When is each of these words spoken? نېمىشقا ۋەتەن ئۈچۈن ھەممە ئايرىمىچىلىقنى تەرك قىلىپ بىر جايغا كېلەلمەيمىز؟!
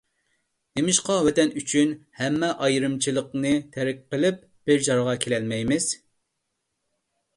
نېمىشقا 0.77 1.17
ۋەتەن 1.25 1.51
ئۈچۈن 1.61 1.91
ھەممە 2.21 2.49
ئايرىمىچىلىقنى 2.67 3.53
تەرك 3.77 4.01
قىلىپ 4.15 4.43
بىر 4.71 4.83
جايغا 4.89 5.15
كېلەلمەيمىز؟! 5.27 5.91